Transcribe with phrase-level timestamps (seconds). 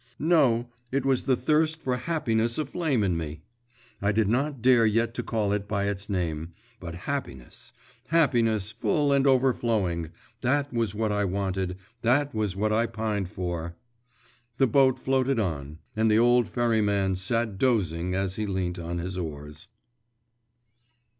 [0.35, 0.71] No!
[0.91, 3.43] it was the thirst for happiness aflame in me.
[4.01, 7.71] I did not dare yet to call it by its name but happiness,
[8.07, 10.09] happiness full and overflowing
[10.39, 13.75] that was what I wanted, that was what I pined for.…
[14.57, 19.19] The boat floated on, and the old ferryman sat dozing as he leant on his
[19.19, 19.67] oars.